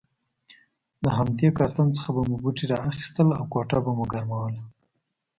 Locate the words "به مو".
2.15-2.35, 3.83-4.05